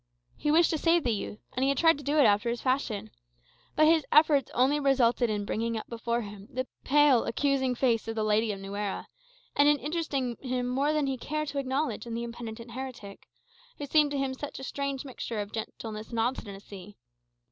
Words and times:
He 0.35 0.49
wished 0.49 0.71
to 0.71 0.79
save 0.79 1.03
the 1.03 1.11
youth, 1.13 1.37
and 1.55 1.61
he 1.61 1.69
had 1.69 1.77
tried 1.77 1.99
to 1.99 2.03
do 2.03 2.17
it 2.17 2.23
after 2.25 2.49
his 2.49 2.59
fashion; 2.63 3.11
but 3.75 3.85
his 3.85 4.03
efforts 4.11 4.49
only 4.55 4.79
resulted 4.79 5.29
in 5.29 5.45
bringing 5.45 5.77
up 5.77 5.87
before 5.89 6.21
him 6.21 6.47
the 6.51 6.65
pale 6.83 7.23
accusing 7.25 7.75
face 7.75 8.07
of 8.07 8.15
the 8.15 8.23
Lady 8.23 8.51
of 8.51 8.59
Nuera, 8.59 9.07
and 9.55 9.69
in 9.69 9.77
interesting 9.77 10.37
him 10.41 10.67
more 10.67 10.91
than 10.91 11.05
he 11.05 11.17
cared 11.19 11.49
to 11.49 11.59
acknowledge 11.59 12.07
in 12.07 12.15
the 12.15 12.23
impenitent 12.23 12.71
heretic, 12.71 13.27
who 13.77 13.85
seemed 13.85 14.09
to 14.09 14.17
him 14.17 14.33
such 14.33 14.57
a 14.57 14.63
strange 14.63 15.05
mixture 15.05 15.39
of 15.39 15.51
gentleness 15.51 16.09
and 16.09 16.19
obstinacy. 16.19 16.97